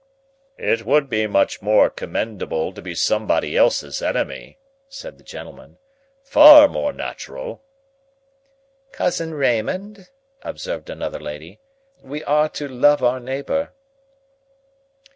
"It 0.57 0.83
would 0.83 1.11
be 1.11 1.27
much 1.27 1.61
more 1.61 1.87
commendable 1.91 2.73
to 2.73 2.81
be 2.81 2.95
somebody 2.95 3.55
else's 3.55 4.01
enemy," 4.01 4.57
said 4.89 5.19
the 5.19 5.23
gentleman; 5.23 5.77
"far 6.23 6.67
more 6.67 6.91
natural." 6.91 7.61
"Cousin 8.91 9.35
Raymond," 9.35 10.09
observed 10.41 10.89
another 10.89 11.19
lady, 11.19 11.59
"we 12.01 12.23
are 12.23 12.49
to 12.49 12.67
love 12.67 13.03
our 13.03 13.19
neighbour." 13.19 13.73